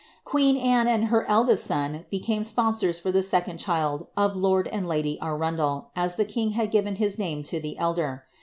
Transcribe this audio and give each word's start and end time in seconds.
Qjueen 0.25 0.59
Anne 0.59 0.87
and 0.87 1.05
her 1.09 1.29
eldest 1.29 1.63
son 1.63 2.05
be 2.09 2.19
came 2.19 2.41
sponsors 2.41 2.97
for 2.97 3.11
the 3.11 3.21
second 3.21 3.61
son 3.61 4.07
of 4.17 4.35
lord 4.35 4.67
and 4.69 4.87
lady 4.87 5.19
Arundel, 5.21 5.91
as 5.95 6.15
the 6.15 6.25
kinff 6.25 6.53
had 6.53 6.71
given 6.71 6.95
his 6.95 7.19
name 7.19 7.43
to 7.43 7.59
the 7.59 7.77
elder. 7.77 8.23